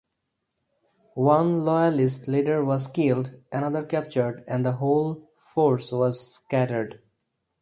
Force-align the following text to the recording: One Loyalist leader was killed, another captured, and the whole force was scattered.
One 1.13 1.57
Loyalist 1.59 2.27
leader 2.27 2.65
was 2.65 2.87
killed, 2.87 3.35
another 3.51 3.83
captured, 3.85 4.43
and 4.47 4.65
the 4.65 4.71
whole 4.71 5.29
force 5.35 5.91
was 5.91 6.37
scattered. 6.37 7.03